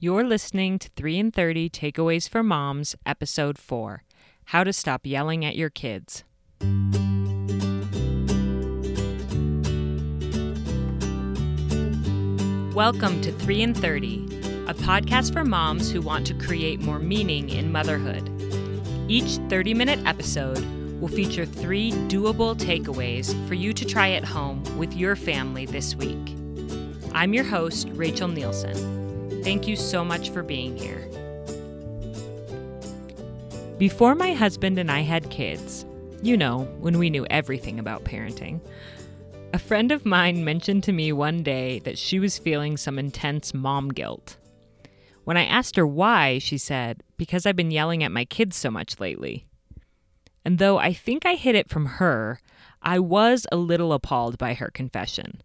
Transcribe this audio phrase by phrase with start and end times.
[0.00, 4.04] You're listening to 3 in 30 Takeaways for Moms, Episode 4
[4.44, 6.22] How to Stop Yelling at Your Kids.
[12.72, 14.26] Welcome to 3 in 30,
[14.68, 18.30] a podcast for moms who want to create more meaning in motherhood.
[19.08, 20.64] Each 30 minute episode
[21.00, 25.96] will feature three doable takeaways for you to try at home with your family this
[25.96, 26.36] week.
[27.14, 28.97] I'm your host, Rachel Nielson.
[29.48, 31.08] Thank you so much for being here.
[33.78, 35.86] Before my husband and I had kids,
[36.22, 38.60] you know, when we knew everything about parenting,
[39.54, 43.54] a friend of mine mentioned to me one day that she was feeling some intense
[43.54, 44.36] mom guilt.
[45.24, 48.70] When I asked her why, she said, Because I've been yelling at my kids so
[48.70, 49.46] much lately.
[50.44, 52.38] And though I think I hid it from her,
[52.82, 55.40] I was a little appalled by her confession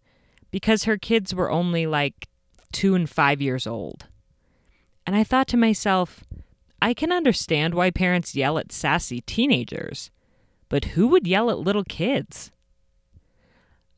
[0.51, 2.27] because her kids were only like
[2.73, 4.07] two and five years old.
[5.05, 6.23] And I thought to myself,
[6.81, 10.11] I can understand why parents yell at sassy teenagers,
[10.67, 12.51] but who would yell at little kids?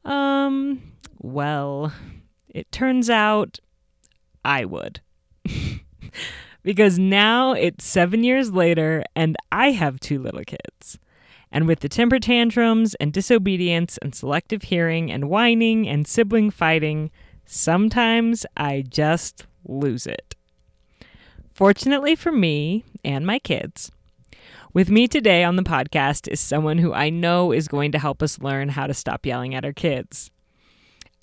[0.04, 1.94] Um, well,
[2.50, 3.60] it turns out
[4.44, 5.02] I would.
[6.64, 11.00] because now it's seven years later and I have two little kids.
[11.52, 17.12] And with the temper tantrums and disobedience and selective hearing and whining and sibling fighting,
[17.46, 20.36] sometimes I just lose it.
[21.52, 23.92] Fortunately for me and my kids,
[24.74, 28.22] with me today on the podcast is someone who I know is going to help
[28.22, 30.32] us learn how to stop yelling at our kids.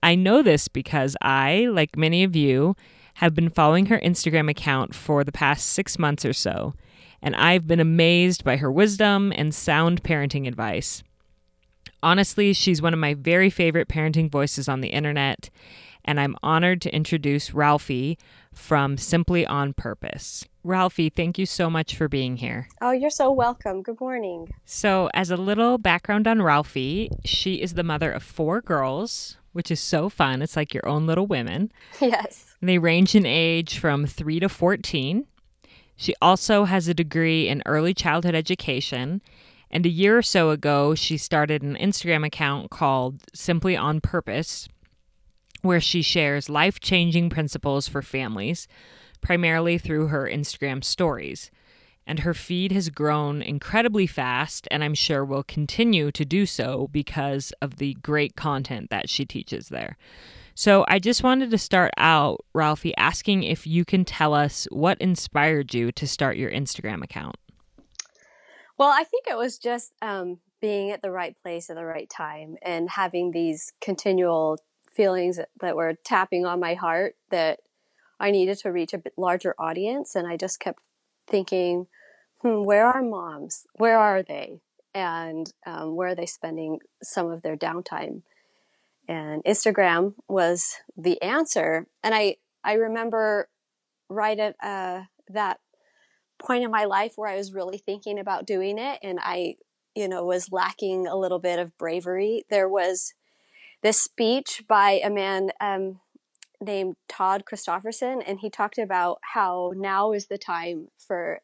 [0.02, 2.74] I know this because I, like many of you,
[3.16, 6.74] have been following her Instagram account for the past six months or so,
[7.20, 11.02] and I've been amazed by her wisdom and sound parenting advice.
[12.02, 15.50] Honestly, she's one of my very favorite parenting voices on the internet,
[16.04, 18.18] and I'm honored to introduce Ralphie
[18.52, 20.46] from Simply on Purpose.
[20.64, 22.68] Ralphie, thank you so much for being here.
[22.80, 23.82] Oh, you're so welcome.
[23.82, 24.52] Good morning.
[24.64, 29.70] So, as a little background on Ralphie, she is the mother of four girls, which
[29.70, 30.42] is so fun.
[30.42, 31.72] It's like your own little women.
[32.00, 32.54] Yes.
[32.60, 35.26] They range in age from 3 to 14.
[35.96, 39.20] She also has a degree in early childhood education.
[39.70, 44.68] And a year or so ago, she started an Instagram account called Simply on Purpose,
[45.62, 48.68] where she shares life changing principles for families,
[49.20, 51.50] primarily through her Instagram stories.
[52.06, 56.88] And her feed has grown incredibly fast, and I'm sure will continue to do so
[56.90, 59.96] because of the great content that she teaches there.
[60.54, 65.00] So I just wanted to start out, Ralphie, asking if you can tell us what
[65.00, 67.36] inspired you to start your Instagram account.
[68.78, 72.10] Well, I think it was just um, being at the right place at the right
[72.10, 74.58] time and having these continual
[74.94, 77.60] feelings that were tapping on my heart that
[78.20, 80.14] I needed to reach a larger audience.
[80.14, 80.80] And I just kept
[81.26, 81.86] thinking,
[82.38, 83.64] hmm, where are moms?
[83.74, 84.60] Where are they?
[84.94, 88.22] And um, where are they spending some of their downtime?
[89.08, 91.86] and Instagram was the answer.
[92.02, 93.48] And I I remember
[94.08, 95.58] right at uh, that
[96.38, 99.56] point in my life where I was really thinking about doing it, and I
[99.94, 102.44] you know was lacking a little bit of bravery.
[102.50, 103.14] There was
[103.82, 106.00] this speech by a man um,
[106.60, 111.40] named Todd Christofferson, and he talked about how now is the time for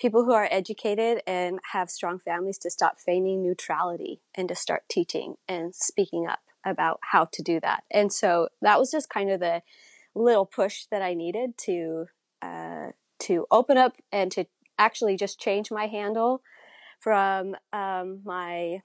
[0.00, 4.82] people who are educated and have strong families to stop feigning neutrality and to start
[4.88, 7.84] teaching and speaking up about how to do that.
[7.90, 9.62] And so that was just kind of the
[10.14, 12.06] little push that I needed to
[12.42, 12.88] uh,
[13.20, 14.44] to open up and to
[14.78, 16.42] actually just change my handle
[17.00, 18.82] from um, my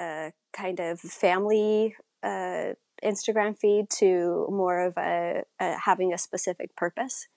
[0.00, 2.74] uh, kind of family uh,
[3.04, 7.28] Instagram feed to more of a, a having a specific purpose.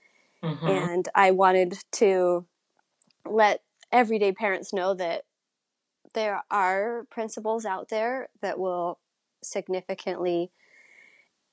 [0.43, 0.67] Mm-hmm.
[0.67, 2.45] And I wanted to
[3.29, 3.61] let
[3.91, 5.23] everyday parents know that
[6.13, 8.99] there are principles out there that will
[9.43, 10.51] significantly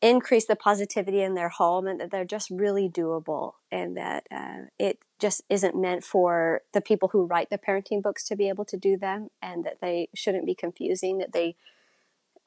[0.02, 4.64] increase the positivity in their home and that they're just really doable and that uh,
[4.79, 8.64] it just isn't meant for the people who write the parenting books to be able
[8.64, 11.55] to do them and that they shouldn't be confusing that they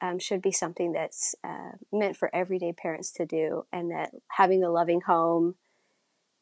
[0.00, 4.64] um, should be something that's uh, meant for everyday parents to do and that having
[4.64, 5.54] a loving home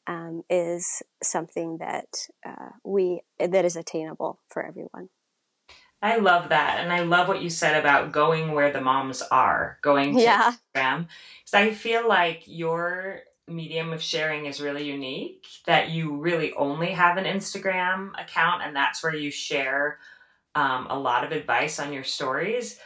[0.06, 5.10] um, is something that uh, we that is attainable for everyone.
[6.02, 6.80] I love that.
[6.80, 10.52] And I love what you said about going where the moms are, going to yeah.
[10.74, 11.06] Instagram.
[11.44, 16.92] Because I feel like your medium of sharing is really unique, that you really only
[16.92, 19.98] have an Instagram account and that's where you share
[20.54, 22.78] um, a lot of advice on your stories.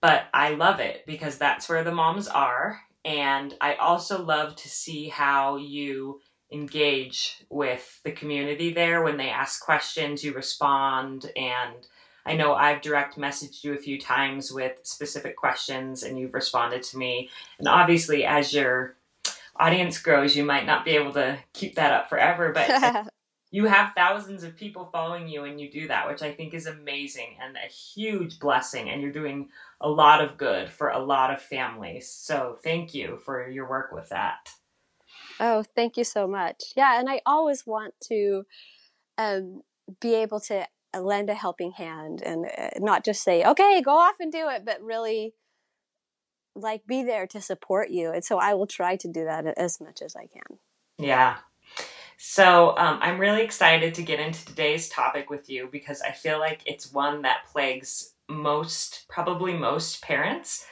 [0.00, 2.80] But I love it because that's where the moms are.
[3.04, 6.20] And I also love to see how you
[6.52, 11.86] engage with the community there when they ask questions, you respond and
[12.26, 16.82] I know I've direct messaged you a few times with specific questions and you've responded
[16.84, 17.28] to me.
[17.58, 18.96] And obviously, as your
[19.56, 23.06] audience grows, you might not be able to keep that up forever, but
[23.50, 26.66] you have thousands of people following you and you do that, which I think is
[26.66, 28.90] amazing and a huge blessing.
[28.90, 29.48] And you're doing
[29.80, 32.08] a lot of good for a lot of families.
[32.08, 34.48] So thank you for your work with that.
[35.38, 36.72] Oh, thank you so much.
[36.76, 38.44] Yeah, and I always want to
[39.18, 39.62] um,
[40.00, 40.66] be able to
[40.98, 44.64] lend a helping hand and uh, not just say, okay, go off and do it,
[44.64, 45.34] but really
[46.54, 48.12] like be there to support you.
[48.12, 50.58] And so I will try to do that as much as I can.
[50.98, 51.36] Yeah.
[52.16, 56.38] So um, I'm really excited to get into today's topic with you because I feel
[56.38, 60.64] like it's one that plagues most, probably most parents,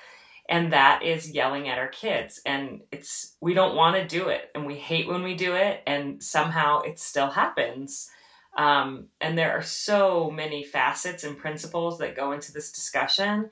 [0.49, 2.41] and that is yelling at our kids.
[2.47, 5.83] And it's, we don't want to do it and we hate when we do it,
[5.87, 8.09] and somehow it still happens.
[8.57, 13.51] Um, and there are so many facets and principles that go into this discussion.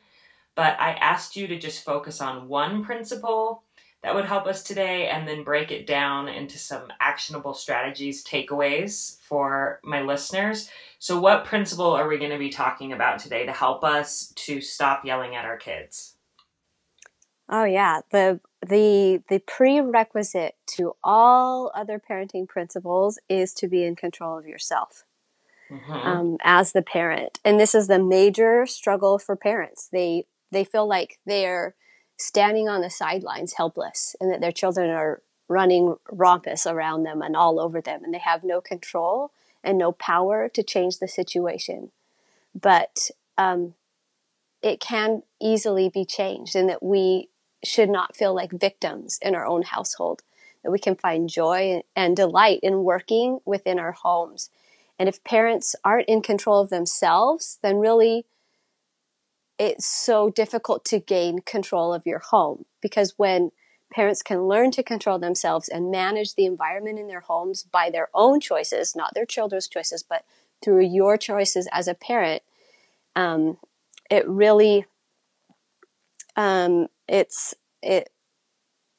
[0.54, 3.62] But I asked you to just focus on one principle
[4.02, 9.18] that would help us today and then break it down into some actionable strategies, takeaways
[9.20, 10.70] for my listeners.
[10.98, 14.60] So, what principle are we going to be talking about today to help us to
[14.60, 16.16] stop yelling at our kids?
[17.50, 23.96] Oh yeah, the the the prerequisite to all other parenting principles is to be in
[23.96, 25.04] control of yourself
[25.68, 25.92] mm-hmm.
[25.92, 29.88] um, as the parent, and this is the major struggle for parents.
[29.90, 31.74] They they feel like they're
[32.16, 37.34] standing on the sidelines, helpless, and that their children are running rompous around them and
[37.34, 39.32] all over them, and they have no control
[39.64, 41.90] and no power to change the situation.
[42.54, 43.74] But um,
[44.62, 47.28] it can easily be changed, and that we
[47.64, 50.22] should not feel like victims in our own household,
[50.62, 54.50] that we can find joy and delight in working within our homes.
[54.98, 58.26] And if parents aren't in control of themselves, then really
[59.58, 63.50] it's so difficult to gain control of your home because when
[63.92, 68.08] parents can learn to control themselves and manage the environment in their homes by their
[68.14, 70.24] own choices, not their children's choices, but
[70.62, 72.42] through your choices as a parent,
[73.16, 73.58] um,
[74.10, 74.86] it really
[76.36, 78.08] um, it's it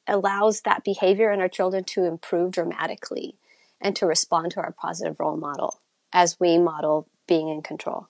[0.06, 3.38] allows that behavior in our children to improve dramatically
[3.80, 5.80] and to respond to our positive role model
[6.12, 8.08] as we model being in control.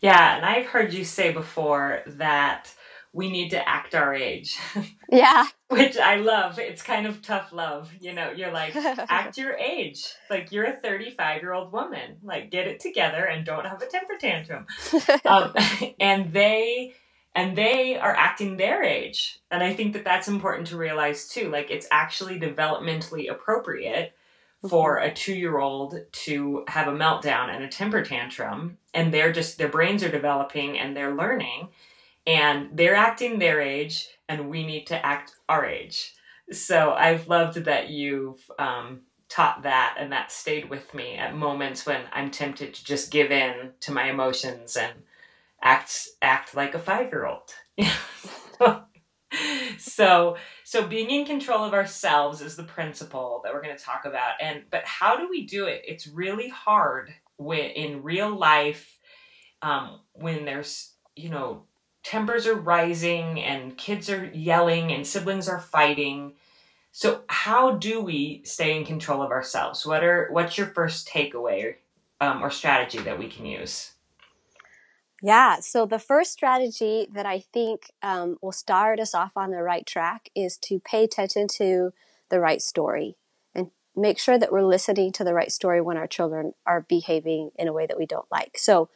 [0.00, 2.72] Yeah, and I've heard you say before that
[3.12, 4.58] we need to act our age.
[5.12, 5.48] Yeah.
[5.66, 6.60] Which I love.
[6.60, 7.92] It's kind of tough love.
[7.98, 10.06] You know, you're like, act your age.
[10.30, 12.18] Like, you're a 35 year old woman.
[12.22, 14.66] Like, get it together and don't have a temper tantrum.
[15.24, 15.52] um,
[15.98, 16.94] and they
[17.34, 19.40] and they are acting their age.
[19.50, 21.50] And I think that that's important to realize too.
[21.50, 24.14] Like it's actually developmentally appropriate
[24.68, 25.10] for mm-hmm.
[25.10, 28.78] a two year old to have a meltdown and a temper tantrum.
[28.94, 31.68] And they're just, their brains are developing and they're learning
[32.26, 36.14] and they're acting their age and we need to act our age.
[36.52, 41.86] So I've loved that you've um, taught that and that stayed with me at moments
[41.86, 44.92] when I'm tempted to just give in to my emotions and
[45.62, 47.52] act act like a five year old.
[49.78, 54.04] so so being in control of ourselves is the principle that we're going to talk
[54.04, 55.82] about and but how do we do it?
[55.86, 58.98] It's really hard when in real life
[59.62, 61.64] um, when there's you know
[62.02, 66.34] tempers are rising and kids are yelling and siblings are fighting.
[66.92, 69.86] So how do we stay in control of ourselves?
[69.86, 71.76] What are what's your first takeaway
[72.20, 73.92] um, or strategy that we can use
[75.22, 75.60] yeah.
[75.60, 79.86] So the first strategy that I think um, will start us off on the right
[79.86, 81.92] track is to pay attention to
[82.30, 83.16] the right story
[83.54, 87.50] and make sure that we're listening to the right story when our children are behaving
[87.58, 88.56] in a way that we don't like.
[88.56, 88.88] So,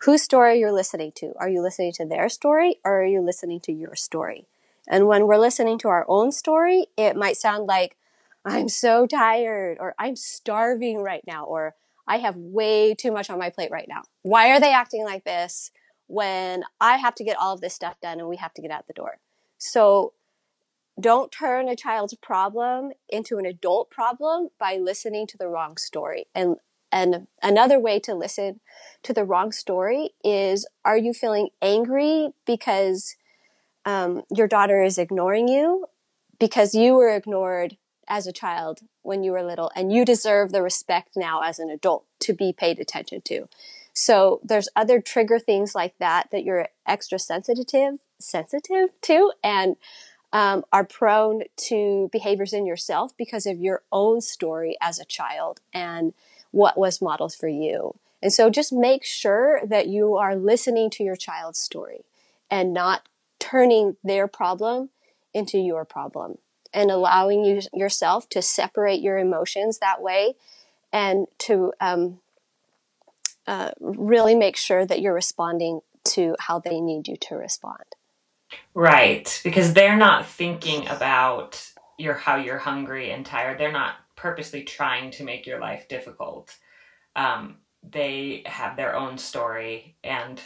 [0.00, 1.32] whose story you're listening to?
[1.38, 4.46] Are you listening to their story or are you listening to your story?
[4.88, 7.96] And when we're listening to our own story, it might sound like,
[8.44, 11.74] I'm so tired, or I'm starving right now, or
[12.06, 14.02] I have way too much on my plate right now.
[14.22, 15.70] Why are they acting like this
[16.06, 18.70] when I have to get all of this stuff done and we have to get
[18.70, 19.18] out the door?
[19.58, 20.12] So
[21.00, 26.26] don't turn a child's problem into an adult problem by listening to the wrong story.
[26.34, 26.56] And
[26.92, 28.60] and another way to listen
[29.02, 33.16] to the wrong story is are you feeling angry because
[33.84, 35.86] um, your daughter is ignoring you
[36.38, 37.76] because you were ignored
[38.08, 41.70] as a child when you were little and you deserve the respect now as an
[41.70, 43.48] adult to be paid attention to.
[43.92, 49.76] So there's other trigger things like that that you're extra sensitive sensitive to and
[50.32, 55.60] um, are prone to behaviors in yourself because of your own story as a child
[55.72, 56.12] and
[56.50, 57.94] what was modeled for you.
[58.22, 62.04] And so just make sure that you are listening to your child's story
[62.50, 63.08] and not
[63.38, 64.90] turning their problem
[65.32, 66.38] into your problem
[66.76, 70.34] and allowing you yourself to separate your emotions that way
[70.92, 72.20] and to um,
[73.46, 77.82] uh, really make sure that you're responding to how they need you to respond.
[78.74, 81.66] Right, because they're not thinking about
[81.98, 83.58] your how you're hungry and tired.
[83.58, 86.54] They're not purposely trying to make your life difficult.
[87.16, 90.40] Um, they have their own story, and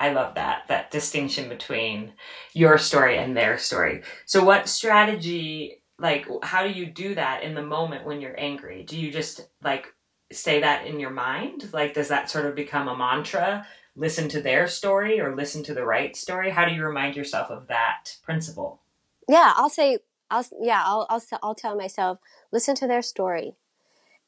[0.00, 2.14] I love that that distinction between
[2.54, 4.02] your story and their story.
[4.24, 8.82] So, what strategy, like, how do you do that in the moment when you're angry?
[8.82, 9.86] Do you just like
[10.32, 11.68] say that in your mind?
[11.74, 13.66] Like, does that sort of become a mantra?
[13.94, 16.50] Listen to their story or listen to the right story?
[16.50, 18.80] How do you remind yourself of that principle?
[19.28, 19.98] Yeah, I'll say,
[20.30, 22.18] I'll yeah, I'll I'll, I'll tell myself,
[22.52, 23.52] listen to their story,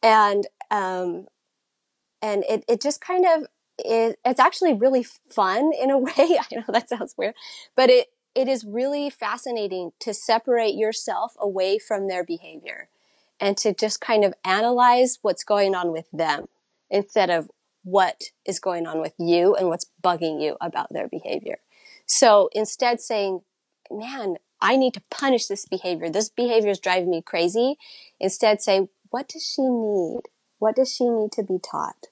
[0.02, 1.28] and um,
[2.20, 3.46] and it it just kind of
[3.84, 6.12] it, it's actually really fun in a way.
[6.18, 7.34] I know that sounds weird,
[7.76, 12.88] but it it is really fascinating to separate yourself away from their behavior
[13.38, 16.46] and to just kind of analyze what's going on with them
[16.90, 17.50] instead of
[17.84, 21.58] what is going on with you and what's bugging you about their behavior.
[22.06, 23.40] So instead saying,
[23.90, 26.08] man, I need to punish this behavior.
[26.08, 27.76] This behavior is driving me crazy.
[28.20, 30.22] Instead say, what does she need?
[30.58, 32.06] What does she need to be taught?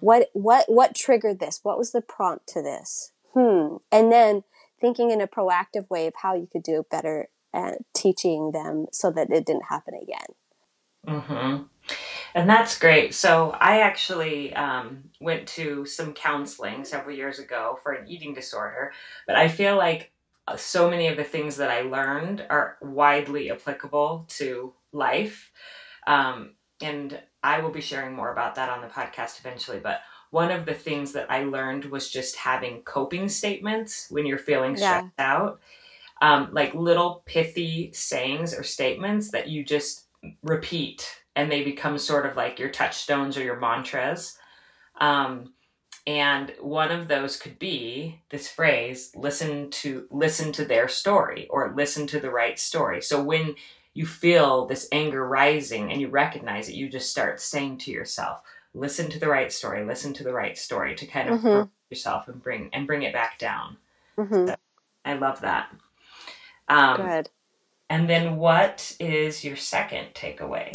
[0.00, 1.60] What, what, what triggered this?
[1.62, 3.12] What was the prompt to this?
[3.34, 3.76] Hmm.
[3.90, 4.44] And then
[4.80, 9.10] thinking in a proactive way of how you could do better at teaching them so
[9.10, 10.26] that it didn't happen again.
[11.06, 11.62] Mm-hmm.
[12.34, 13.14] And that's great.
[13.14, 18.92] So I actually um, went to some counseling several years ago for an eating disorder,
[19.26, 20.12] but I feel like
[20.46, 25.50] uh, so many of the things that I learned are widely applicable to life.
[26.06, 29.78] Um, and I will be sharing more about that on the podcast eventually.
[29.78, 34.38] But one of the things that I learned was just having coping statements when you're
[34.38, 35.34] feeling stressed yeah.
[35.36, 35.60] out,
[36.20, 40.06] um, like little pithy sayings or statements that you just
[40.42, 44.36] repeat and they become sort of like your touchstones or your mantras.
[45.00, 45.52] Um,
[46.08, 51.74] and one of those could be this phrase listen to listen to their story or
[51.76, 53.54] listen to the right story so when
[53.98, 58.40] you feel this anger rising and you recognize it, you just start saying to yourself,
[58.72, 61.68] listen to the right story, listen to the right story to kind of mm-hmm.
[61.90, 63.76] yourself and bring and bring it back down.
[64.16, 64.46] Mm-hmm.
[64.46, 64.56] So
[65.04, 65.74] I love that.
[66.68, 67.30] Um, Good.
[67.90, 70.72] And then what is your second takeaway?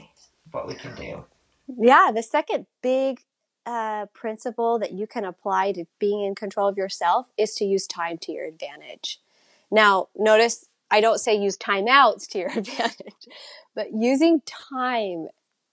[0.52, 1.24] What we can do?
[1.70, 3.22] Yeah, the second big
[3.66, 7.88] uh, principle that you can apply to being in control of yourself is to use
[7.88, 9.22] time to your advantage.
[9.72, 13.28] Now, notice I don't say use timeouts to your advantage,
[13.74, 15.28] but using time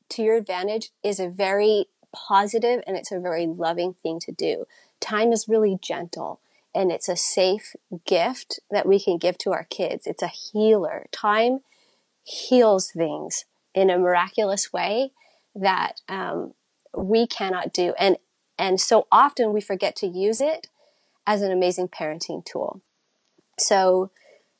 [0.08, 4.64] to your advantage is a very positive and it's a very loving thing to do.
[4.98, 6.40] Time is really gentle
[6.74, 10.06] and it's a safe gift that we can give to our kids.
[10.06, 11.06] It's a healer.
[11.12, 11.60] Time
[12.24, 15.12] heals things in a miraculous way
[15.54, 16.54] that um,
[16.96, 18.16] we cannot do, and
[18.58, 20.68] and so often we forget to use it
[21.26, 22.82] as an amazing parenting tool.
[23.58, 24.10] So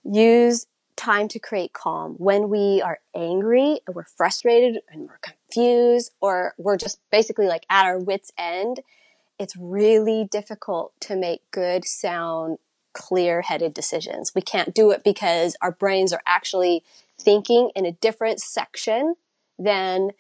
[0.04, 0.66] use
[0.97, 2.14] time to create calm.
[2.19, 7.64] When we are angry and we're frustrated and we're confused or we're just basically like
[7.71, 8.80] at our wits end
[9.40, 12.59] it's really difficult to make good sound
[12.92, 14.33] clear headed decisions.
[14.35, 16.85] We can't do it because our brains are actually
[17.19, 19.14] thinking in a different section
[19.59, 20.11] than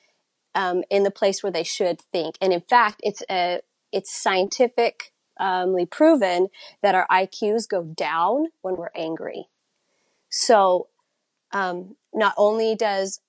[0.54, 2.36] um, in the place where they should think.
[2.40, 3.60] And in fact it's a
[3.92, 6.48] it's scientifically proven
[6.82, 9.48] that our iqs go down when we're angry
[10.30, 10.88] so,
[11.52, 13.20] um, not only does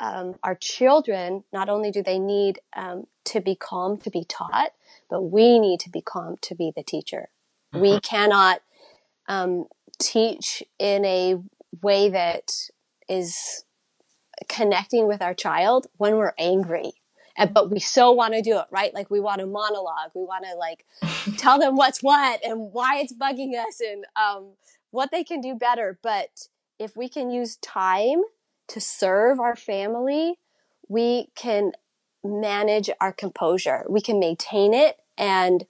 [0.00, 4.72] um, our children, not only do they need um, to be calm to be taught,
[5.08, 7.28] but we need to be calm to be the teacher.
[7.72, 7.82] Mm-hmm.
[7.82, 8.60] We cannot
[9.28, 9.66] um,
[9.98, 11.36] teach in a
[11.82, 12.52] way that
[13.08, 13.64] is
[14.48, 16.92] connecting with our child when we're angry.
[17.36, 18.94] And, but we so want to do it, right?
[18.94, 20.10] Like we want to monologue.
[20.14, 20.84] We want to like
[21.36, 24.52] tell them what's what and why it's bugging us and um,
[24.94, 25.98] what they can do better.
[26.02, 26.48] But
[26.78, 28.22] if we can use time
[28.68, 30.38] to serve our family,
[30.88, 31.72] we can
[32.22, 33.84] manage our composure.
[33.88, 35.66] We can maintain it and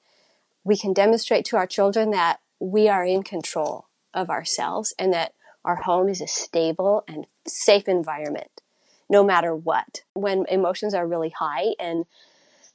[0.63, 5.33] we can demonstrate to our children that we are in control of ourselves and that
[5.65, 8.61] our home is a stable and safe environment
[9.09, 10.03] no matter what.
[10.13, 12.05] When emotions are really high and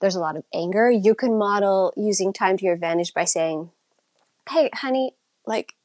[0.01, 3.69] there's a lot of anger, you can model using time to your advantage by saying,
[4.49, 5.11] Hey, honey,
[5.45, 5.75] like,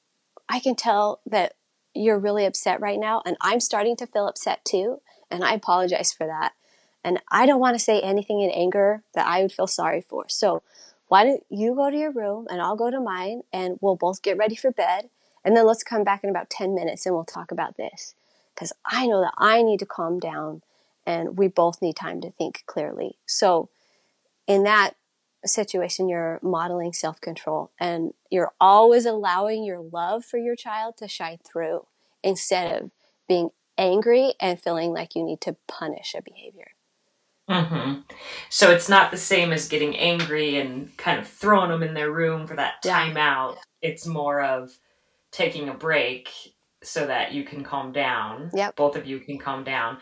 [0.48, 1.54] I can tell that
[1.94, 6.12] you're really upset right now, and I'm starting to feel upset too, and I apologize
[6.12, 6.52] for that.
[7.02, 10.24] And I don't want to say anything in anger that I would feel sorry for.
[10.28, 10.62] So,
[11.08, 14.22] why don't you go to your room and I'll go to mine, and we'll both
[14.22, 15.10] get ready for bed.
[15.44, 18.14] And then let's come back in about 10 minutes and we'll talk about this.
[18.54, 20.62] Because I know that I need to calm down
[21.06, 23.18] and we both need time to think clearly.
[23.26, 23.68] So,
[24.46, 24.94] in that
[25.46, 31.08] situation, you're modeling self control and you're always allowing your love for your child to
[31.08, 31.86] shine through
[32.22, 32.90] instead of
[33.28, 36.68] being angry and feeling like you need to punish a behavior.
[37.50, 38.00] Mm-hmm.
[38.48, 42.10] So it's not the same as getting angry and kind of throwing them in their
[42.10, 43.06] room for that Yeah.
[43.12, 43.58] timeout.
[43.82, 44.78] It's more of
[45.32, 46.30] taking a break
[46.82, 48.50] so that you can calm down.
[48.54, 48.76] Yep.
[48.76, 49.98] Both of you can calm down.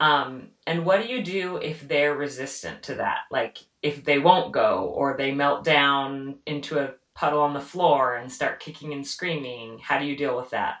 [0.00, 3.20] Um, and what do you do if they're resistant to that?
[3.30, 8.14] Like if they won't go or they melt down into a puddle on the floor
[8.14, 9.80] and start kicking and screaming?
[9.80, 10.76] How do you deal with that?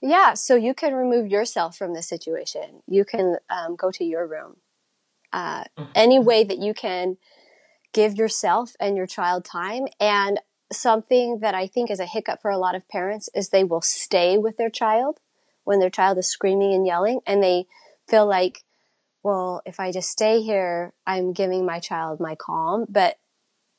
[0.00, 2.82] Yeah, so you can remove yourself from the situation.
[2.86, 4.58] You can um, go to your room.
[5.32, 5.88] Uh, Mhm.
[5.94, 7.18] any way that you can
[7.92, 9.86] give yourself and your child time.
[9.98, 10.40] And
[10.72, 13.80] something that I think is a hiccup for a lot of parents is they will
[13.80, 15.18] stay with their child
[15.64, 17.66] when their child is screaming and yelling, and they
[18.08, 18.64] feel like,
[19.22, 22.86] well, if I just stay here, I'm giving my child my calm.
[22.88, 23.18] But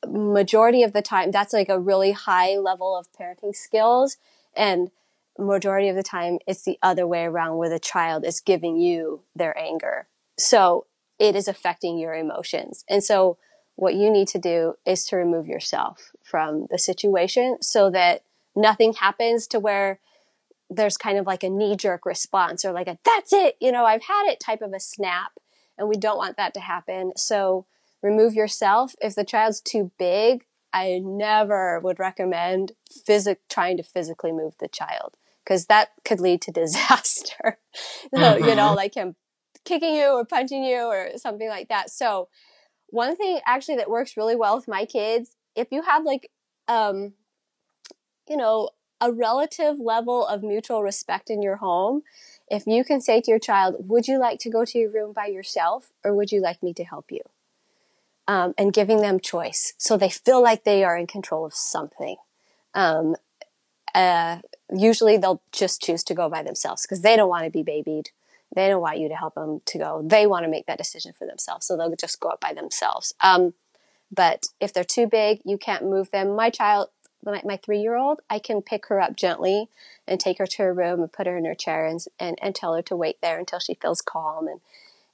[0.06, 4.18] majority of the time, that's like a really high level of parenting skills.
[4.56, 4.92] And
[5.40, 9.22] majority of the time it's the other way around where the child is giving you
[9.36, 10.08] their anger.
[10.38, 10.88] So
[11.20, 12.84] it is affecting your emotions.
[12.90, 13.38] And so
[13.76, 18.24] what you need to do is to remove yourself from the situation so that
[18.56, 20.00] nothing happens to where
[20.70, 23.86] there's kind of like a knee jerk response or like a that's it, you know,
[23.86, 25.32] I've had it type of a snap.
[25.78, 27.12] And we don't want that to happen.
[27.16, 27.68] So
[28.02, 28.96] remove yourself.
[29.00, 32.72] If the child's too big, I never would recommend
[33.06, 37.60] physic trying to physically move the child because that could lead to disaster.
[38.14, 38.76] So, you know, Mhm.
[38.76, 39.16] like him
[39.66, 41.92] kicking you or punching you or something like that.
[41.92, 42.30] So,
[42.90, 46.32] one thing actually that works really well with my kids, if you have like,
[46.68, 47.14] um,
[48.28, 52.04] you know, a relative level of mutual respect in your home,
[52.50, 55.14] if you can say to your child, Would you like to go to your room
[55.14, 57.22] by yourself or would you like me to help you?
[58.28, 62.18] Um, and giving them choice so they feel like they are in control of something.
[62.74, 63.16] Um,
[63.96, 64.40] uh,
[64.76, 68.10] usually they'll just choose to go by themselves because they don't want to be babied.
[68.56, 70.02] They don't want you to help them to go.
[70.06, 71.66] They want to make that decision for themselves.
[71.66, 73.14] So they'll just go up by themselves.
[73.22, 73.54] Um,
[74.12, 76.36] but if they're too big, you can't move them.
[76.36, 76.90] My child,
[77.28, 79.70] my, my three year old, I can pick her up gently
[80.08, 82.56] and take her to her room and put her in her chair and, and, and
[82.56, 84.62] tell her to wait there until she feels calm and,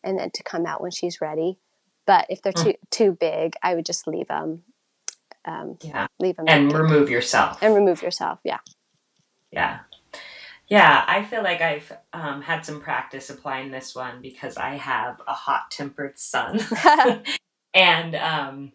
[0.03, 1.57] and then to come out when she's ready.
[2.05, 4.63] But if they're too too big, I would just leave them.
[5.45, 6.07] Um, Yeah.
[6.19, 7.61] leave them And remove yourself.
[7.61, 8.39] and remove yourself.
[8.43, 8.59] Yeah.
[9.51, 9.79] Yeah.
[10.67, 15.21] Yeah, I feel like I've um, had some practice applying this one because I have
[15.27, 16.59] a hot tempered son.
[17.73, 18.71] and um,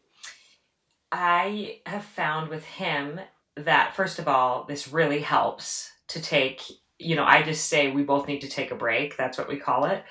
[1.10, 3.20] I have found with him
[3.56, 6.62] that, first of all, this really helps to take,
[6.98, 9.16] you know, I just say we both need to take a break.
[9.16, 10.04] That's what we call it.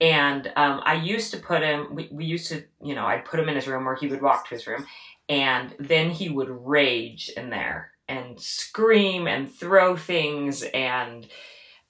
[0.00, 3.40] And um, I used to put him, we, we used to, you know, I'd put
[3.40, 4.86] him in his room or he would walk to his room
[5.28, 11.26] and then he would rage in there and scream and throw things and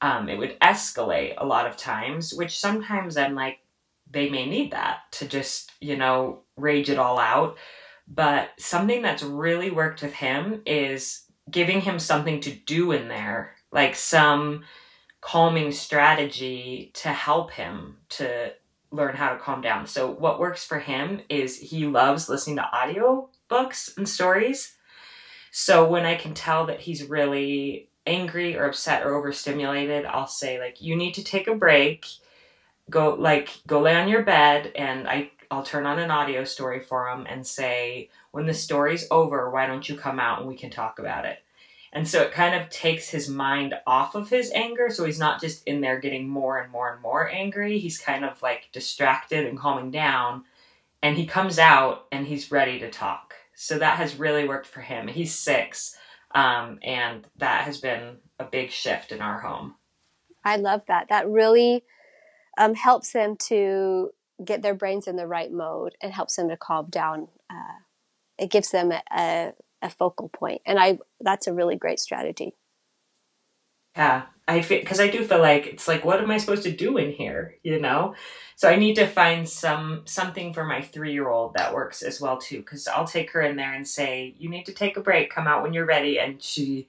[0.00, 3.58] um, it would escalate a lot of times which sometimes i'm like
[4.10, 7.56] they may need that to just you know rage it all out
[8.06, 13.54] but something that's really worked with him is giving him something to do in there
[13.72, 14.64] like some
[15.20, 18.52] calming strategy to help him to
[18.90, 22.76] learn how to calm down so what works for him is he loves listening to
[22.76, 24.74] audio books and stories
[25.56, 30.58] so when I can tell that he's really angry or upset or overstimulated, I'll say
[30.58, 32.06] like you need to take a break.
[32.90, 36.80] Go like go lay on your bed and I I'll turn on an audio story
[36.80, 40.56] for him and say when the story's over, why don't you come out and we
[40.56, 41.38] can talk about it.
[41.92, 45.40] And so it kind of takes his mind off of his anger so he's not
[45.40, 47.78] just in there getting more and more and more angry.
[47.78, 50.44] He's kind of like distracted and calming down
[51.04, 53.34] and he comes out and he's ready to talk.
[53.54, 55.06] So that has really worked for him.
[55.06, 55.96] He's six,
[56.34, 59.74] um, and that has been a big shift in our home.
[60.44, 61.10] I love that.
[61.10, 61.84] That really
[62.58, 64.10] um, helps them to
[64.42, 67.28] get their brains in the right mode and helps them to calm down.
[67.50, 67.80] Uh,
[68.38, 72.54] it gives them a, a, a focal point, and I that's a really great strategy.
[73.96, 76.96] Yeah, I because I do feel like it's like, what am I supposed to do
[76.96, 77.56] in here?
[77.62, 78.16] You know,
[78.56, 82.20] so I need to find some something for my three year old that works as
[82.20, 82.58] well too.
[82.58, 85.30] Because I'll take her in there and say, you need to take a break.
[85.30, 86.88] Come out when you're ready, and she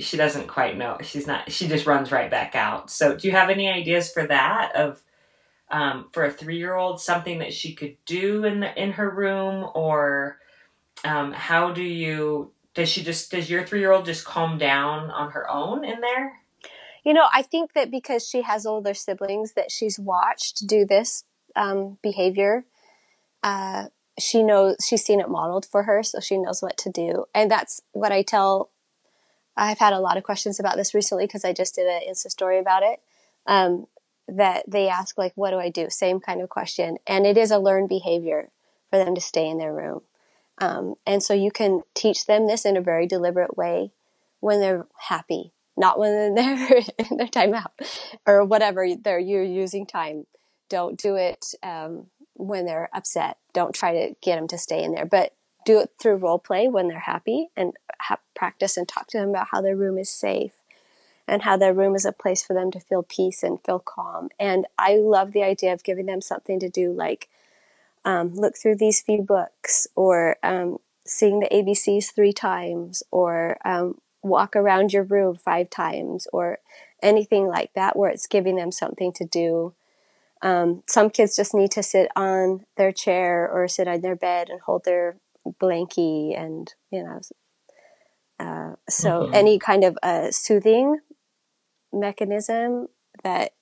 [0.00, 0.96] she doesn't quite know.
[1.02, 1.52] She's not.
[1.52, 2.90] She just runs right back out.
[2.90, 4.72] So, do you have any ideas for that?
[4.74, 5.02] Of
[5.72, 9.10] um, for a three year old, something that she could do in the in her
[9.10, 10.38] room, or
[11.04, 15.10] um, how do you does she just does your three year old just calm down
[15.10, 16.34] on her own in there?
[17.04, 21.24] You know, I think that because she has older siblings that she's watched do this
[21.56, 22.64] um, behavior,
[23.42, 23.86] uh,
[24.20, 27.24] she knows she's seen it modeled for her, so she knows what to do.
[27.34, 28.70] And that's what I tell.
[29.56, 32.30] I've had a lot of questions about this recently because I just did an Insta
[32.30, 33.00] story about it.
[33.46, 33.86] Um,
[34.28, 37.50] that they ask like, "What do I do?" Same kind of question, and it is
[37.50, 38.50] a learned behavior
[38.90, 40.02] for them to stay in their room.
[40.58, 43.90] Um, and so you can teach them this in a very deliberate way
[44.40, 47.70] when they're happy, not when they're in their timeout
[48.26, 50.26] or whatever they're you're using time.
[50.68, 53.38] Don't do it um, when they're upset.
[53.52, 55.32] Don't try to get them to stay in there, but
[55.64, 59.30] do it through role play when they're happy and ha- practice and talk to them
[59.30, 60.52] about how their room is safe
[61.28, 64.28] and how their room is a place for them to feel peace and feel calm.
[64.38, 67.28] And I love the idea of giving them something to do like
[68.04, 74.00] um, look through these few books or um, sing the ABCs three times or um,
[74.22, 76.58] walk around your room five times or
[77.02, 79.74] anything like that where it's giving them something to do.
[80.42, 84.48] Um, some kids just need to sit on their chair or sit on their bed
[84.50, 85.16] and hold their
[85.60, 87.20] blankie and, you know,
[88.40, 89.34] uh, so mm-hmm.
[89.34, 90.98] any kind of uh, soothing
[91.92, 92.88] mechanism
[93.22, 93.52] that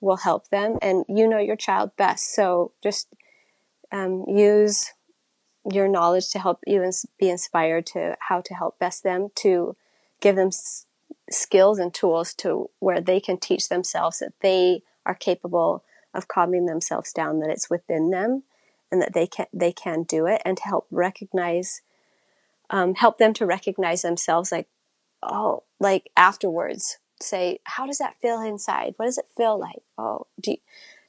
[0.00, 2.34] will help them and you know your child best.
[2.34, 3.08] So just
[3.90, 4.92] um, use
[5.70, 9.76] your knowledge to help you ins- be inspired to how to help best them to
[10.20, 10.86] give them s-
[11.30, 16.66] skills and tools to where they can teach themselves that they are capable of calming
[16.66, 18.42] themselves down that it's within them
[18.90, 21.82] and that they can they can do it and to help recognize
[22.70, 24.66] um, help them to recognize themselves like
[25.22, 30.26] oh like afterwards say how does that feel inside what does it feel like oh
[30.40, 30.56] do you,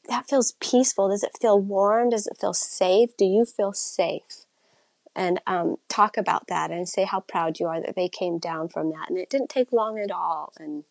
[0.09, 1.09] that feels peaceful.
[1.09, 2.09] Does it feel warm?
[2.09, 3.15] Does it feel safe?
[3.17, 4.45] Do you feel safe?
[5.15, 8.67] And um, talk about that and say how proud you are that they came down
[8.69, 9.09] from that.
[9.09, 10.53] And it didn't take long at all.
[10.59, 10.83] And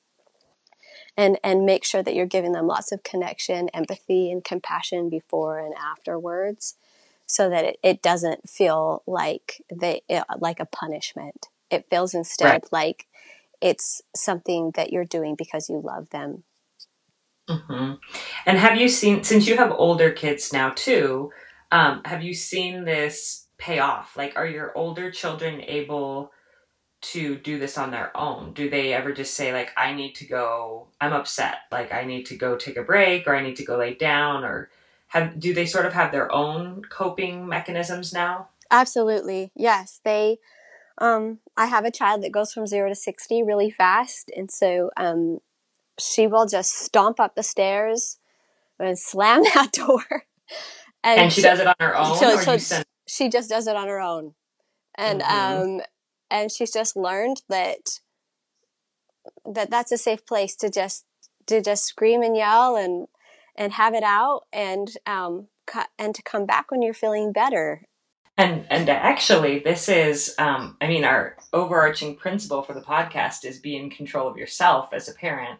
[1.16, 5.58] and and make sure that you're giving them lots of connection, empathy, and compassion before
[5.58, 6.76] and afterwards,
[7.26, 11.48] so that it, it doesn't feel like they it, like a punishment.
[11.70, 12.72] It feels instead right.
[12.72, 13.06] like
[13.62, 16.42] it's something that you're doing because you love them
[17.48, 17.94] Mm-hmm.
[18.46, 21.32] And have you seen, since you have older kids now too,
[21.70, 24.16] um, have you seen this pay off?
[24.16, 26.32] Like, are your older children able
[27.02, 28.52] to do this on their own?
[28.52, 32.26] Do they ever just say, like, I need to go, I'm upset, like, I need
[32.26, 34.70] to go take a break, or I need to go lay down, or
[35.08, 38.48] have, do they sort of have their own coping mechanisms now?
[38.70, 39.50] Absolutely.
[39.56, 40.00] Yes.
[40.04, 40.38] They,
[40.98, 44.30] um, I have a child that goes from zero to 60 really fast.
[44.36, 45.38] And so, um,
[45.98, 48.18] she will just stomp up the stairs
[48.78, 50.04] and slam that door.
[51.04, 53.66] And, and she, she, does it on her own, so, so send- she just does
[53.66, 54.34] it on her own,
[54.94, 55.62] and mm-hmm.
[55.62, 55.80] um,
[56.30, 57.98] and she's just learned that
[59.44, 61.04] that that's a safe place to just
[61.46, 63.08] to just scream and yell and
[63.56, 65.48] and have it out and um
[65.98, 67.82] and to come back when you're feeling better
[68.38, 73.58] and and actually this is um i mean our overarching principle for the podcast is
[73.58, 75.58] be in control of yourself as a parent.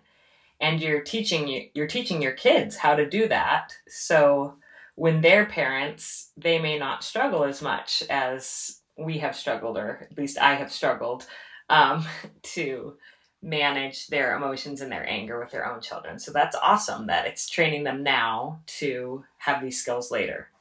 [0.60, 3.76] And you're teaching you're teaching your kids how to do that.
[3.88, 4.54] So
[4.94, 10.18] when they're parents they may not struggle as much as we have struggled or at
[10.18, 11.26] least i have struggled
[11.68, 12.06] um,
[12.42, 12.96] to
[13.44, 16.18] manage their emotions and their anger with their own children.
[16.18, 20.51] So that's awesome that it's training them now to have these skills later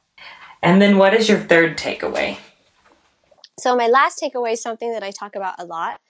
[0.62, 2.38] and then what is your third takeaway
[3.58, 6.00] so my last takeaway is something that i talk about a lot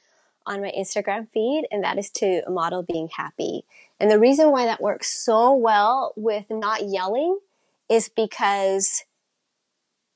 [0.47, 3.65] on my Instagram feed, and that is to model being happy.
[4.01, 7.39] And the reason why that works so well with not yelling
[7.89, 9.05] is because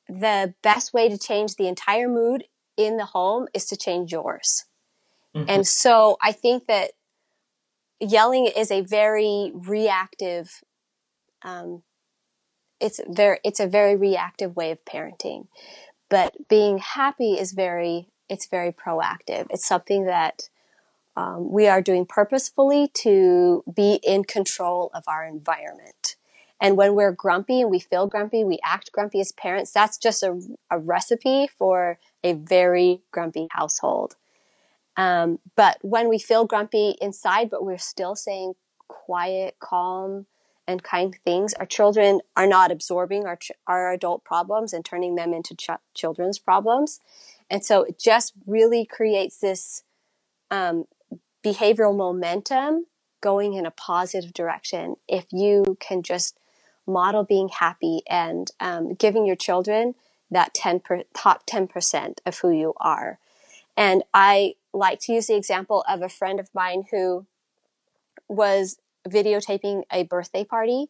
[0.09, 2.45] the best way to change the entire mood
[2.77, 4.65] in the home is to change yours.
[5.35, 5.51] Mm-hmm.
[5.51, 6.93] And so I think that
[8.01, 10.63] yelling is a very reactive
[11.43, 11.83] um,
[12.81, 15.47] it's very it's a very reactive way of parenting
[16.09, 19.47] but being happy is very it's very proactive.
[19.51, 20.49] It's something that
[21.17, 26.17] um, we are doing purposefully to be in control of our environment.
[26.61, 30.23] And when we're grumpy and we feel grumpy, we act grumpy as parents, that's just
[30.23, 34.17] a, a recipe for a very grumpy household.
[34.97, 38.55] Um, but when we feel grumpy inside, but we're still saying
[38.89, 40.27] quiet, calm,
[40.67, 45.15] and kind things, our children are not absorbing our, ch- our adult problems and turning
[45.15, 47.01] them into ch- children's problems.
[47.49, 49.85] And so it just really creates this
[50.51, 50.87] um,
[51.45, 52.87] behavioral momentum
[53.21, 56.39] going in a positive direction if you can just
[56.87, 59.95] model being happy and um, giving your children
[60.31, 63.19] that 10 per, top 10% of who you are.
[63.77, 67.27] And I like to use the example of a friend of mine who
[68.29, 70.87] was videotaping a birthday party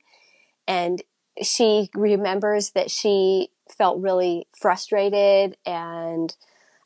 [0.66, 1.02] and
[1.42, 6.34] she remembers that she felt really frustrated and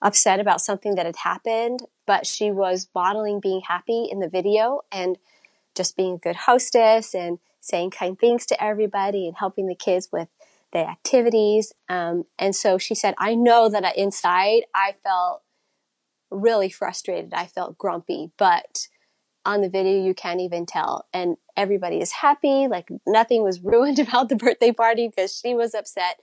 [0.03, 4.81] upset about something that had happened, but she was modeling being happy in the video
[4.91, 5.19] and
[5.75, 10.09] just being a good hostess and saying kind things to everybody and helping the kids
[10.11, 10.29] with
[10.73, 11.73] the activities.
[11.89, 15.43] Um, and so she said, I know that inside I felt
[16.31, 17.35] really frustrated.
[17.35, 18.89] I felt grumpy, but
[19.45, 21.07] on the video you can't even tell.
[21.13, 22.69] And everybody is happy.
[22.69, 26.21] Like nothing was ruined about the birthday party because she was upset.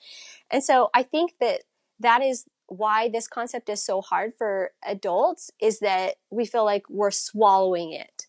[0.52, 1.62] And so I think that
[2.00, 6.84] that is why this concept is so hard for adults is that we feel like
[6.90, 8.28] we're swallowing it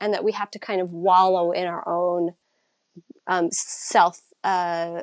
[0.00, 2.34] and that we have to kind of wallow in our own
[3.26, 5.02] um, self uh,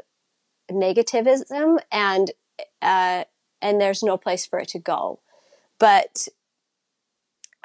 [0.72, 2.32] negativism and
[2.82, 3.24] uh,
[3.62, 5.20] and there's no place for it to go
[5.80, 6.28] but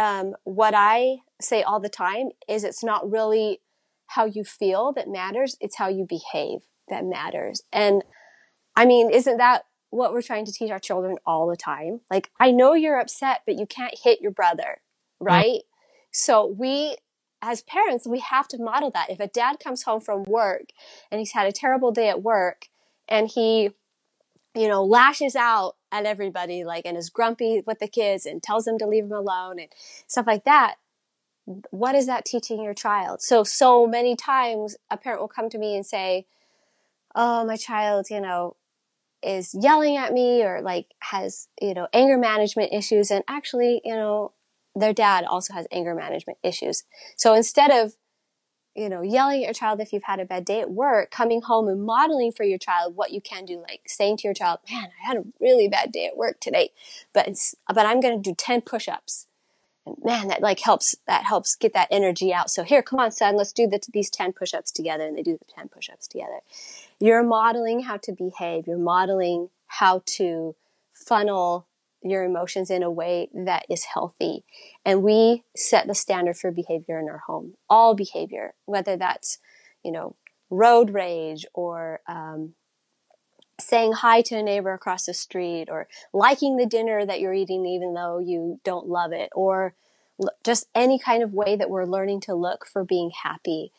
[0.00, 3.60] um, what i say all the time is it's not really
[4.08, 8.02] how you feel that matters it's how you behave that matters and
[8.74, 12.30] i mean isn't that what we're trying to teach our children all the time like
[12.40, 14.80] i know you're upset but you can't hit your brother
[15.20, 16.10] right mm-hmm.
[16.10, 16.96] so we
[17.42, 19.10] as parents, we have to model that.
[19.10, 20.66] If a dad comes home from work
[21.10, 22.66] and he's had a terrible day at work
[23.08, 23.70] and he,
[24.54, 28.64] you know, lashes out at everybody, like, and is grumpy with the kids and tells
[28.64, 29.68] them to leave him alone and
[30.06, 30.76] stuff like that,
[31.70, 33.22] what is that teaching your child?
[33.22, 36.26] So, so many times a parent will come to me and say,
[37.14, 38.56] Oh, my child, you know,
[39.22, 43.10] is yelling at me or like has, you know, anger management issues.
[43.10, 44.32] And actually, you know,
[44.74, 46.84] their dad also has anger management issues.
[47.16, 47.94] So instead of,
[48.74, 51.42] you know, yelling at your child if you've had a bad day at work, coming
[51.42, 54.61] home and modeling for your child what you can do, like saying to your child,
[54.70, 56.70] man, I had a really bad day at work today,
[57.12, 57.28] but
[57.68, 59.26] but I'm going to do 10 push-ups.
[59.87, 62.50] And man, that like helps, that helps get that energy out.
[62.50, 65.06] So here, come on, son, let's do the, these 10 push-ups together.
[65.06, 66.40] And they do the 10 push-ups together.
[67.00, 68.66] You're modeling how to behave.
[68.66, 70.54] You're modeling how to
[70.92, 71.66] funnel
[72.02, 74.44] your emotions in a way that is healthy.
[74.84, 79.38] And we set the standard for behavior in our home, all behavior, whether that's,
[79.84, 80.16] you know,
[80.48, 82.54] road rage or, um,
[83.60, 87.66] saying hi to a neighbor across the street or liking the dinner that you're eating
[87.66, 89.74] even though you don't love it or
[90.44, 93.70] just any kind of way that we're learning to look for being happy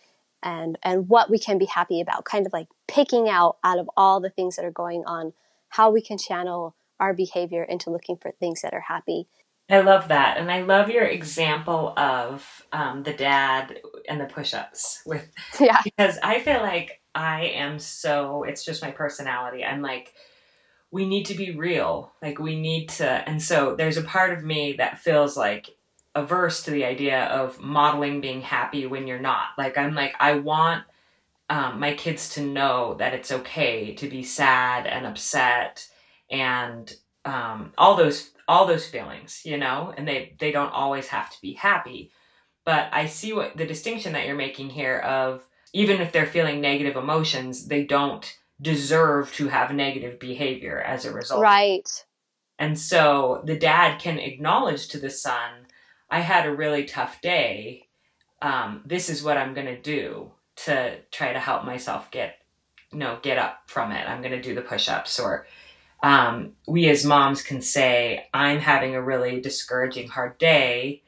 [0.44, 3.90] and and what we can be happy about kind of like picking out out of
[3.96, 5.34] all the things that are going on
[5.70, 9.28] how we can channel our behavior into looking for things that are happy.
[9.70, 15.02] I love that, and I love your example of um, the dad and the push-ups
[15.06, 19.64] with yeah because I feel like I am so it's just my personality.
[19.64, 20.14] I'm like
[20.92, 24.44] we need to be real, like we need to, and so there's a part of
[24.44, 25.70] me that feels like
[26.16, 29.50] averse to the idea of modeling being happy when you're not.
[29.58, 30.84] Like I'm like I want
[31.50, 35.88] um, my kids to know that it's okay to be sad and upset
[36.32, 36.92] and
[37.26, 41.42] um, all those all those feelings, you know, and they they don't always have to
[41.42, 42.12] be happy.
[42.66, 46.62] But I see what the distinction that you're making here of even if they're feeling
[46.62, 51.42] negative emotions, they don't deserve to have negative behavior as a result.
[51.42, 51.90] Right.
[52.60, 55.66] And so the dad can acknowledge to the son,
[56.10, 57.88] I had a really tough day.
[58.42, 62.36] Um, this is what I'm going to do to try to help myself get,
[62.92, 64.08] you know, get up from it.
[64.08, 65.48] I'm going to do the push ups or
[66.04, 71.04] um, we as moms can say, I'm having a really discouraging, hard day.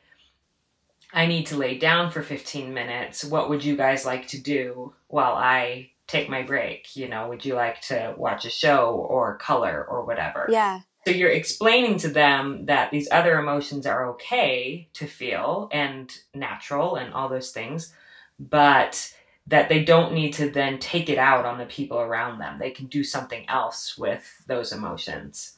[1.12, 3.23] I need to lay down for 15 minutes.
[3.23, 6.95] What would you guys like to do while I take my break?
[6.95, 10.47] You know, would you like to watch a show or color or whatever?
[10.49, 10.82] Yeah.
[11.06, 16.95] So you're explaining to them that these other emotions are okay to feel and natural
[16.95, 17.93] and all those things,
[18.39, 19.13] but
[19.47, 22.60] that they don't need to then take it out on the people around them.
[22.60, 25.58] They can do something else with those emotions.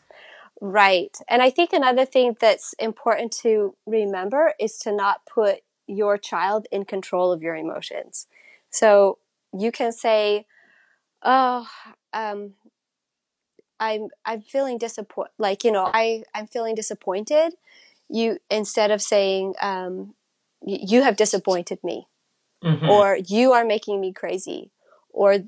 [0.61, 1.15] Right.
[1.27, 6.67] And I think another thing that's important to remember is to not put your child
[6.71, 8.27] in control of your emotions.
[8.69, 9.19] So
[9.57, 10.47] you can say,
[11.21, 11.67] "Oh,
[12.13, 12.55] um,
[13.79, 15.31] I'm I'm feeling disappointed.
[15.37, 17.53] Like you know, I I'm feeling disappointed."
[18.09, 20.15] You instead of saying, um,
[20.65, 22.07] "You have disappointed me,"
[22.65, 22.89] mm-hmm.
[22.89, 24.71] or "You are making me crazy,"
[25.09, 25.39] or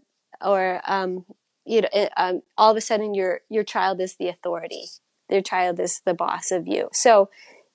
[0.42, 1.26] or um,
[1.66, 4.86] you know, it, um, all of a sudden your your child is the authority.
[5.30, 6.90] Your child is the boss of you.
[6.94, 7.30] So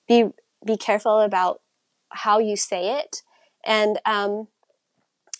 [0.07, 0.29] be
[0.65, 1.61] be careful about
[2.09, 3.21] how you say it,
[3.63, 4.47] and um,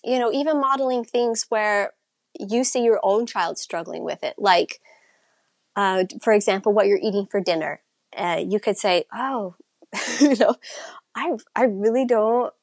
[0.03, 1.93] you know, even modeling things where
[2.39, 4.81] you see your own child struggling with it, like,
[5.75, 7.81] uh, for example, what you're eating for dinner.
[8.15, 9.55] Uh, you could say, "Oh,
[10.19, 10.55] you know,
[11.15, 12.53] I I really don't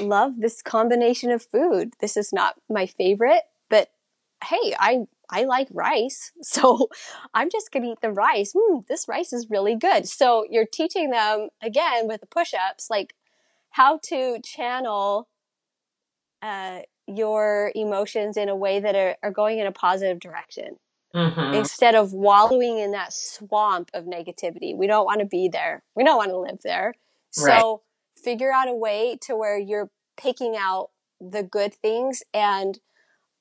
[0.00, 1.94] love this combination of food.
[2.00, 3.90] This is not my favorite, but
[4.44, 6.88] hey, I I like rice, so
[7.32, 8.52] I'm just gonna eat the rice.
[8.54, 10.08] Mm, this rice is really good.
[10.08, 13.14] So you're teaching them again with the push-ups, like
[13.70, 15.28] how to channel
[16.42, 20.76] uh, your emotions in a way that are, are going in a positive direction.
[21.14, 21.54] Mm-hmm.
[21.54, 25.82] Instead of wallowing in that swamp of negativity, we don't want to be there.
[25.94, 26.94] We don't want to live there.
[27.30, 27.76] So right.
[28.24, 32.80] Figure out a way to where you're picking out the good things and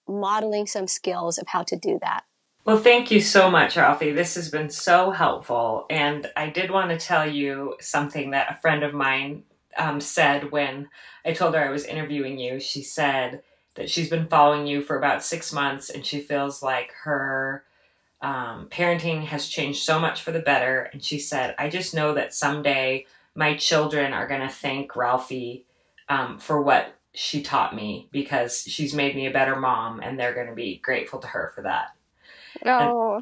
[0.07, 2.23] modeling some skills of how to do that.
[2.65, 4.13] Well, thank you so much, Ralphie.
[4.13, 5.85] This has been so helpful.
[5.89, 9.43] And I did want to tell you something that a friend of mine
[9.77, 10.87] um, said when
[11.25, 12.59] I told her I was interviewing you.
[12.59, 13.41] She said
[13.75, 17.65] that she's been following you for about six months and she feels like her
[18.21, 20.89] um, parenting has changed so much for the better.
[20.93, 25.65] And she said, I just know that someday my children are going to thank Ralphie
[26.09, 30.33] um, for what she taught me because she's made me a better mom and they're
[30.33, 31.95] going to be grateful to her for that.
[32.65, 33.21] Oh,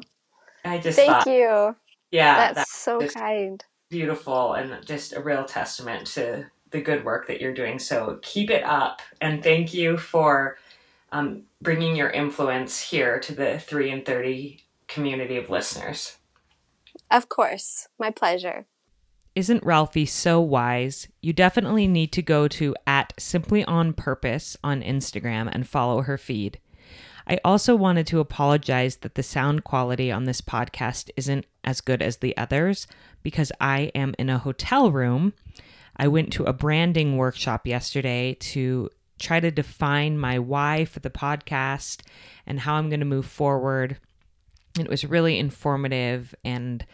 [0.64, 1.76] and I just thank thought, you.
[2.10, 3.62] Yeah, that's, that's so kind.
[3.90, 7.78] Beautiful and just a real testament to the good work that you're doing.
[7.78, 10.56] So keep it up and thank you for
[11.10, 16.16] um, bringing your influence here to the 3 in 30 community of listeners.
[17.10, 18.66] Of course, my pleasure.
[19.34, 21.08] Isn't Ralphie so wise?
[21.22, 26.18] You definitely need to go to at Simply on Purpose on Instagram and follow her
[26.18, 26.58] feed.
[27.26, 32.02] I also wanted to apologize that the sound quality on this podcast isn't as good
[32.02, 32.86] as the others
[33.22, 35.32] because I am in a hotel room.
[35.96, 41.10] I went to a branding workshop yesterday to try to define my why for the
[41.10, 42.02] podcast
[42.46, 43.98] and how I'm going to move forward.
[44.78, 46.84] It was really informative and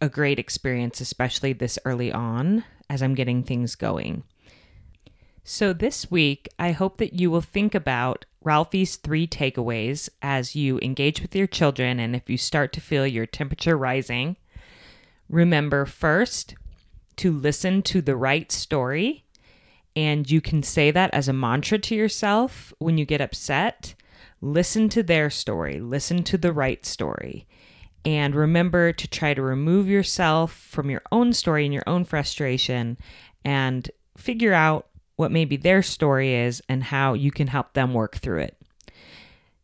[0.00, 4.24] a great experience, especially this early on as I'm getting things going.
[5.44, 10.78] So, this week, I hope that you will think about Ralphie's three takeaways as you
[10.80, 14.36] engage with your children and if you start to feel your temperature rising.
[15.28, 16.54] Remember first
[17.16, 19.24] to listen to the right story,
[19.96, 23.94] and you can say that as a mantra to yourself when you get upset.
[24.40, 27.46] Listen to their story, listen to the right story.
[28.04, 32.98] And remember to try to remove yourself from your own story and your own frustration
[33.44, 38.16] and figure out what maybe their story is and how you can help them work
[38.16, 38.56] through it.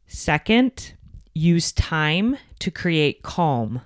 [0.06, 0.94] Second,
[1.34, 3.80] use time to create calm.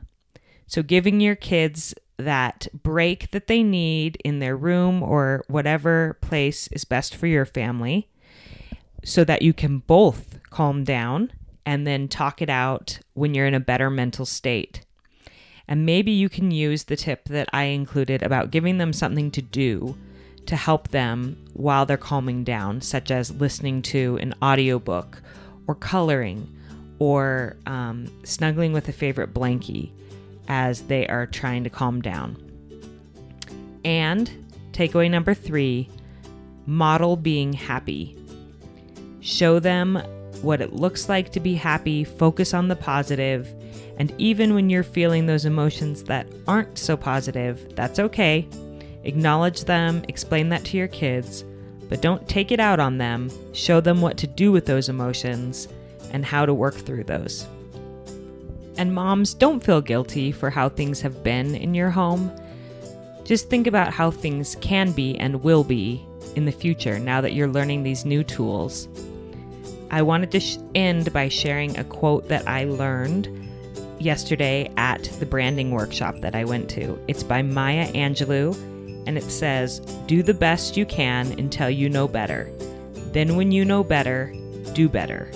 [0.66, 6.68] So, giving your kids that break that they need in their room or whatever place
[6.68, 8.08] is best for your family
[9.04, 11.32] so that you can both calm down
[11.64, 14.85] and then talk it out when you're in a better mental state.
[15.68, 19.42] And maybe you can use the tip that I included about giving them something to
[19.42, 19.96] do
[20.46, 25.22] to help them while they're calming down, such as listening to an audiobook
[25.66, 26.53] or coloring
[26.98, 29.90] or um, snuggling with a favorite blankie
[30.48, 32.37] as they are trying to calm down.
[33.85, 34.31] And
[34.72, 35.88] takeaway number three
[36.66, 38.16] model being happy.
[39.20, 40.03] Show them
[40.42, 43.52] what it looks like to be happy, focus on the positive,
[43.98, 48.48] and even when you're feeling those emotions that aren't so positive, that's okay.
[49.05, 51.44] Acknowledge them, explain that to your kids,
[51.88, 53.31] but don't take it out on them.
[53.52, 55.69] Show them what to do with those emotions
[56.12, 57.46] and how to work through those.
[58.79, 62.33] And moms, don't feel guilty for how things have been in your home.
[63.25, 66.04] Just think about how things can be and will be
[66.35, 68.88] in the future now that you're learning these new tools.
[69.92, 73.28] I wanted to sh- end by sharing a quote that I learned
[74.00, 76.98] yesterday at the branding workshop that I went to.
[77.08, 78.54] It's by Maya Angelou,
[79.06, 82.50] and it says, Do the best you can until you know better.
[83.12, 84.32] Then, when you know better,
[84.72, 85.30] do better.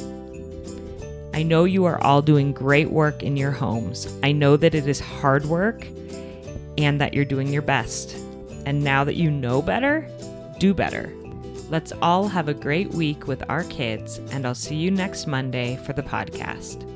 [1.35, 4.09] I know you are all doing great work in your homes.
[4.23, 5.87] I know that it is hard work
[6.79, 8.17] and that you're doing your best.
[8.65, 10.09] And now that you know better,
[10.59, 11.13] do better.
[11.69, 15.77] Let's all have a great week with our kids, and I'll see you next Monday
[15.77, 16.96] for the podcast.